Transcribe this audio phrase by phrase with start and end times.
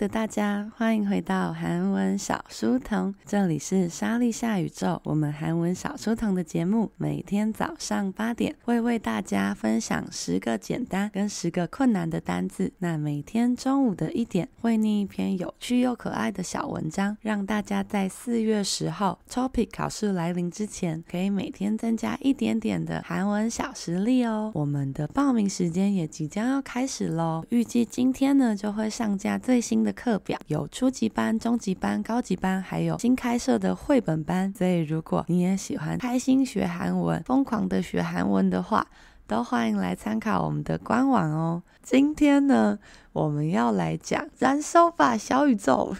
[0.00, 4.98] 的大家，欢迎回到韩文小书童，这里是莎莉夏宇宙。
[5.04, 12.72] 我们韩文小书童的节目，每天早上八点会为大家分享十个简单跟十个困难的单字。
[12.78, 24.50] 那每天中午的一点会念一篇有趣又可爱的小文章，让大家在四月十号 topic 考试来临之前，可以每天增加一点点的韩文小实力哦。
[24.54, 34.52] 我们的报名时间也即将要开始喽，预计今天呢就会上架最新的课表，有初级班、中级班、高级班，还有新开设的绘本班。
[34.56, 38.86] 所以，如果你也喜欢开心学韩文、疯狂的学韩文的话，
[39.26, 41.62] 都欢迎来参考我们的官网哦。
[41.82, 42.78] 今天呢，
[43.12, 45.94] 我们要来讲“燃烧吧，小宇宙”。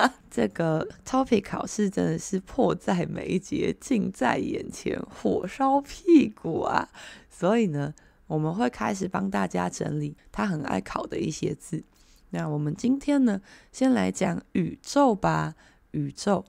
[0.30, 6.88] 这个 topic 考试真的是迫在眉睫、近在眼前、火烧屁股啊！
[7.30, 7.94] 所以呢，
[8.26, 11.82] 我们会开始帮大家整理他很爱考的一些字。
[12.33, 15.55] 那我们今天呢，先来讲宇宙吧。
[15.91, 16.45] 宇宙，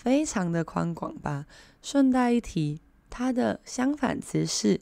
[0.00, 1.46] 非常的宽广吧。
[1.82, 4.80] 顺带一提，它的相反词是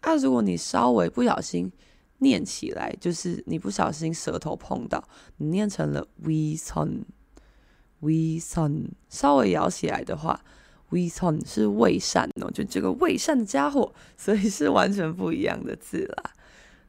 [0.02, 1.72] 啊，如果你稍微不小心
[2.18, 5.02] 念起来，就是你不小心舌头碰到，
[5.38, 10.40] 你念成了위성，위성稍微咬起来的话，
[10.93, 16.31] Wison 是魏善哦，就这个魏善的家伙，所以是完全不一样的字啦。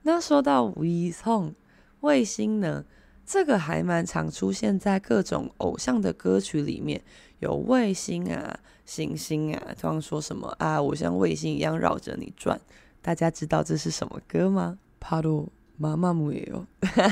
[0.03, 1.55] 那说到 Wison
[2.01, 2.85] 卫星呢，
[3.25, 7.03] 这个还蛮常出现在各种偶像的歌曲里面，
[7.39, 12.61] 有卫星啊、行星啊，通常说什么啊，我像卫星一样绕着你转。
[13.01, 14.79] 大家知道这是什么歌吗？
[15.01, 16.67] 帕鲁妈妈姆也有，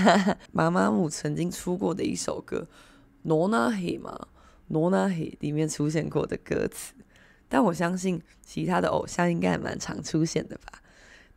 [0.53, 2.59] 妈妈姆曾经出过的一首歌，
[3.23, 4.29] 《罗纳黑》吗？
[4.72, 6.94] 노나해里面出现过的歌词。
[7.50, 10.82] 但我相信其他的偶像应该还蛮常出现的吧。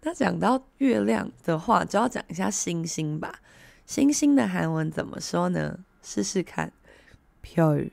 [0.02, 3.40] 那讲到月亮的话，就要讲一下星星吧。
[3.86, 5.78] 星星的韩文怎么说呢？
[6.02, 6.72] 试试看，
[7.44, 7.90] 별，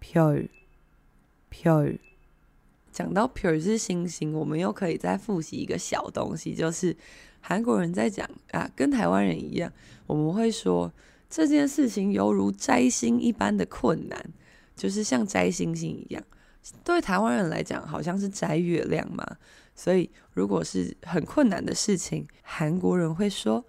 [0.00, 0.48] 별，
[1.50, 1.98] 별。
[2.92, 6.96] 讲到별是星星，我们又可以再复习一个小东西，就是
[7.40, 9.72] 韩国人在讲啊，跟台湾人一样，
[10.06, 10.92] 我们会说
[11.32, 14.32] 这件事情犹如摘星一般的困难，
[14.76, 16.22] 就是像摘星星一样。
[16.84, 19.24] 对台湾人来讲，好像是摘月亮嘛，
[19.74, 23.64] 所以如果是很困难的事情，韩国人会说。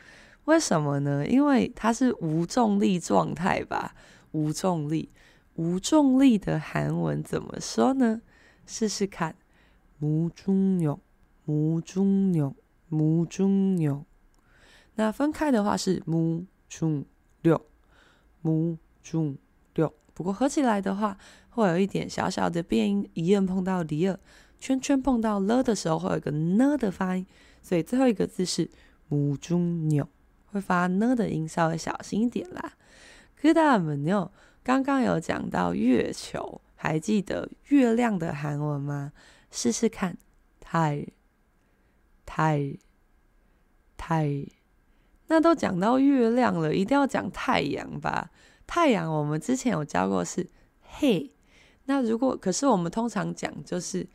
[0.45, 1.27] 为什么呢？
[1.27, 3.95] 因为它是无重力状态吧？
[4.33, 5.11] 无重力，
[5.55, 8.21] 无重力的韩文怎么说呢？
[8.67, 9.35] 试试看，
[10.01, 10.89] 无重力，
[11.47, 12.43] 无重力，
[12.91, 13.89] 无重力。
[14.97, 17.05] 那分开的话是无重
[17.42, 17.66] 六
[18.42, 19.36] 母猪
[19.76, 19.94] 六。
[20.14, 21.18] 不过合起来的话
[21.50, 24.20] 会有一点小小的变音一摁碰到迪尔
[24.60, 27.26] 圈圈碰到了的时候会有个呢的发音
[27.62, 28.70] 所以最后一个字是
[29.08, 30.08] 母猪牛
[30.48, 32.74] 会发呢的音稍微小心一点啦。
[33.42, 34.32] 疙瘩很牛
[34.64, 39.14] 刚刚有讲到月球还记得月亮的韩文吗？
[39.52, 40.18] 试试看
[40.60, 41.08] 太
[42.26, 42.78] 太
[43.98, 44.46] 太
[45.29, 48.31] 那都讲到月亮了，一定要讲太阳吧。
[48.67, 50.49] 太阳，我们之前有教过是
[50.81, 51.31] 嘿。
[51.87, 54.07] 那如果可是我们通常讲就是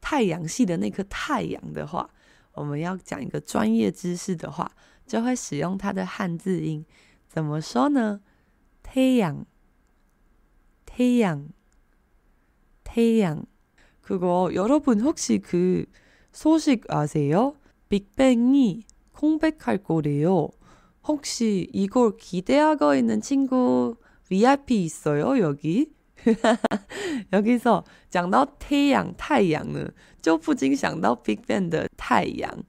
[0.00, 2.08] 太阳系的那颗太阳的话，
[2.52, 4.70] 我们要讲一个专业知识的话，
[5.06, 6.84] 就会使用它的汉字音，
[7.28, 8.20] 怎么说呢？
[8.82, 9.44] 太阳，
[10.84, 11.48] 太阳，
[12.84, 13.46] 太阳。
[14.00, 15.86] 그거 여러분 혹시 그
[16.32, 17.56] 소식 아세요?
[17.88, 20.50] 빅뱅이 컴백할 거래요.
[21.06, 25.92] 혹시 이걸 기대하고 있는 친구 VIP 있어요, 여기?
[27.32, 29.88] 여기서 讲到太阳太阳呢，
[30.20, 32.64] 就不禁想到 BigBang 的太阳。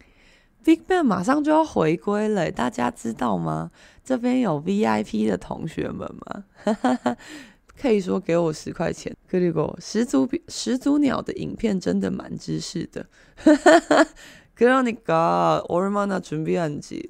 [0.64, 3.72] BigBang 马上就要回归了，大家知道吗？
[4.04, 6.44] 这边有 VIP 的同学们吗？
[7.80, 9.16] 可以说给我十块钱。
[9.30, 13.08] 그리고始祖始祖鸟的影片真的蛮知识的。
[14.56, 17.10] 그러니까얼마나준비한지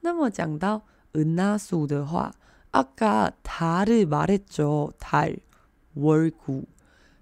[0.00, 0.82] 那么讲到
[1.12, 2.34] 은하수的话，
[2.72, 5.38] 아까달을말했죠 달，
[5.94, 6.66] 월구。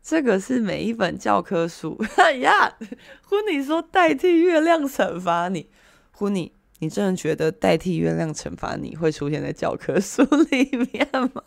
[0.00, 2.00] 这个是每一本教科书。
[2.16, 2.78] 哎呀，
[3.26, 5.68] 婚你说代替月亮惩罚你，
[6.12, 11.42] 婚你，你真的觉得代替月亮惩罚你会出现在教科书里面吗？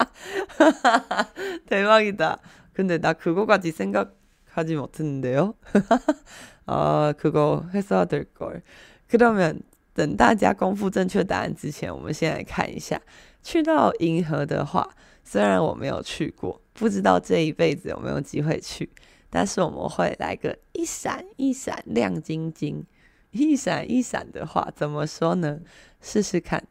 [0.57, 1.29] 哈哈哈，
[1.69, 4.09] 대박이다근데나그거까지생각
[4.53, 6.15] 하지못했는데요哈 哈哈，
[6.65, 9.61] 啊，그거했어야될걸그러면
[9.93, 13.01] 等大家公布正确答案之前，我们先来看一下，
[13.41, 14.89] 去到银河的话。
[15.27, 18.91] 虽然我没有去过，不知道这一辈子有没有机会去，
[19.31, 22.85] 但是我们会来个一闪一闪亮晶晶，
[23.31, 25.61] 一闪一闪的话怎么说呢？
[25.99, 26.67] 试试看，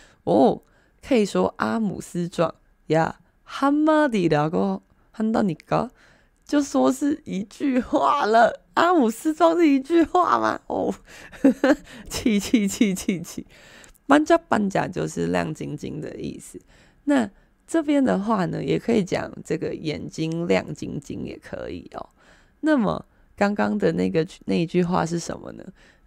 [0.25, 0.61] 哦，
[1.06, 2.54] 可以说阿姆斯壮
[2.86, 4.80] 呀，哈马迪达个，
[5.12, 5.90] 看到你哥，
[6.46, 8.64] 就说是一句话了。
[8.74, 10.60] 阿姆斯壮是一句话吗？
[10.66, 10.94] 哦，
[12.08, 13.46] 气气气气气，
[14.06, 16.58] 搬家搬家就是亮晶晶的意思。
[17.04, 17.30] 那
[17.66, 22.08] 这边的话呢，也可以讲这个眼睛亮晶晶也可以哦。
[22.60, 23.04] 那么
[23.36, 25.64] 刚刚的那个那一句话是什么呢？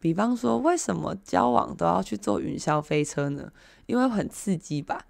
[0.00, 3.50] 比方说，为什么交往都要去坐云霄飞车呢？
[3.86, 5.04] 因为很刺激吧。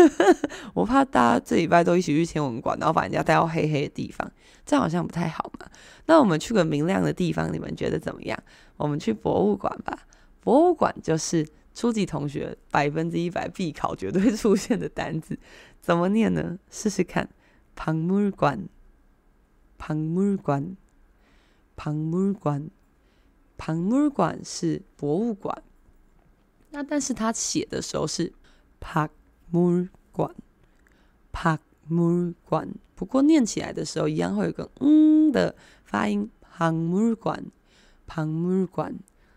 [0.74, 4.32] 我怕大家这礼拜都一起去天文馆，然后把人家带到黑黑的地方，
[4.65, 5.67] 这样好像不太好嘛。
[6.06, 8.38] 那我们去个明亮的地方，你们觉得怎么样？
[8.78, 10.08] 我们去博物馆吧。
[10.41, 15.38] 博物馆就是初级同学百分之一百必考绝对出现的单字，
[15.82, 16.58] 怎么念呢？
[16.70, 17.28] 试试看。
[17.76, 18.67] 박물馆，
[19.78, 20.76] 박물馆，
[21.76, 22.70] 박물馆，
[23.58, 25.62] 박물馆是博物馆。
[26.73, 28.33] 那但是他写的时候是
[28.81, 29.11] park
[29.53, 30.35] mur 馆
[31.33, 35.55] park mur 馆，不过念起来的时候一样会有个嗯的
[35.85, 37.45] 发音 park mur 馆
[38.09, 38.95] park mur 馆，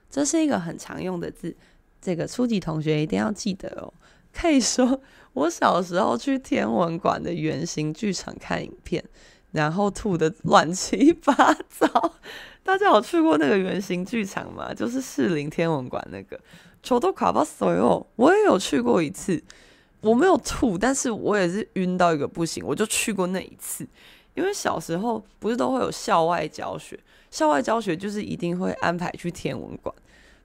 [0.09, 1.55] 这是一个很常用的字，
[2.01, 3.93] 这个初级同学一定要记得哦。
[4.33, 5.01] 可以说
[5.33, 9.03] 我小时候去天文馆的圆形剧场看影片。
[9.51, 11.33] 然后吐的乱七八
[11.69, 11.87] 糟。
[12.61, 14.73] 大家有去过那个圆形剧场吗？
[14.73, 16.37] 就是士林天文馆那个。
[16.84, 19.42] 求都卡巴索哟，我也有去过一次，
[20.00, 23.86] 我没有吐，但是我也是晕到一个不行，我就去过那一次。
[24.34, 26.98] 因为小时候不是都会有校外教学，
[27.30, 29.94] 校外教学就是一定会安排去天文馆，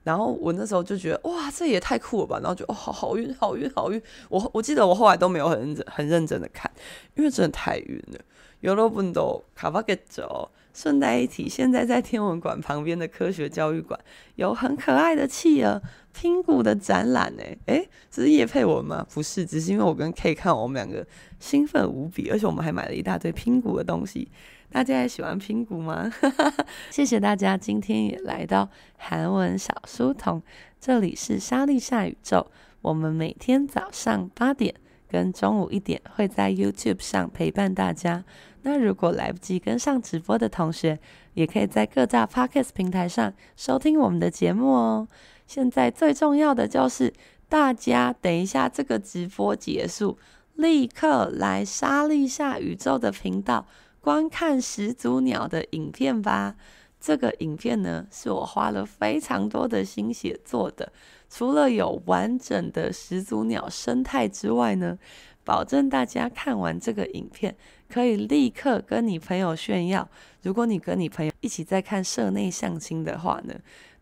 [0.04, 4.02] 然后我那时候就觉得哇，这也太酷了吧，然后就哦，好好晕，好晕，好晕。
[4.30, 6.70] 我我记得我后来都没有很认真、很认真的看，
[7.16, 8.20] 因为真的太晕了。
[8.64, 13.99] 여러분도가봐겠죠 顺带一提，现在在天文馆旁边的科学教育馆
[14.37, 17.43] 有很可爱的企鹅拼骨的展览呢。
[17.67, 19.07] 诶，这是叶佩文吗？
[19.13, 21.07] 不是，只是因为我跟 K 看我们两个
[21.39, 24.31] 兴奋无比，而且我们还买了一大堆拼骨的东西。
[24.73, 26.09] 大家也喜欢拼骨吗？
[26.91, 30.41] 谢谢大家今天也来到韩文小书童，
[30.81, 32.47] 这里是莎莉夏宇宙。
[32.81, 34.73] 我们每天早上八点
[35.09, 38.25] 跟中午一点会在 YouTube 上陪伴大家。
[38.63, 40.99] 那如果来不及跟上直播的同学，
[41.35, 45.09] 也可以在各大 Podcast 平台上收听我们的节目哦。
[45.47, 47.13] 现在最重要的就是，
[47.49, 50.19] 大家等一下这个直播结束，
[50.55, 53.67] 立刻来莎莉夏宇宙的频道
[54.01, 56.57] 观看始祖鸟的影片吧。
[57.01, 60.93] 这个影片呢，是我花了非常多的心血做的，
[61.31, 64.99] 除了有完整的始祖鸟生态之外呢，
[65.43, 67.57] 保证大家看完这个影片，
[67.93, 70.09] 可以立刻跟你朋友炫耀。
[70.43, 73.55] 如果你跟你朋友一起在看社内相亲的话呢，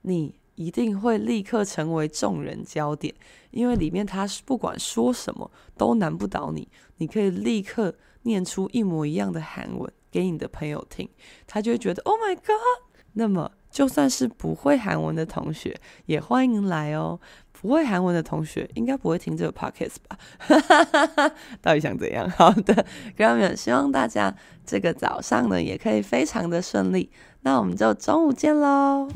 [0.03, 3.14] 你一定会立刻成为众人焦点，
[3.51, 6.68] 因为里面他不管说什么都难不倒你。
[6.98, 11.09] 你可以立刻念出一模一样的韩文给你的朋友听，
[11.46, 13.01] 他就会觉得 Oh my God！
[13.14, 13.51] 那么。
[13.70, 15.74] 就算是不会韩文的同学，
[16.07, 17.18] 也欢迎来哦。
[17.61, 20.16] 不会韩文的同学应该不会听这个 podcast 吧？
[21.61, 22.28] 到底想怎样？
[22.31, 22.72] 好的
[23.16, 24.33] ，g r a m m a，希望大家
[24.64, 27.11] 这个早上呢也可以非常的顺利。
[27.40, 29.09] 那我们就中午见喽。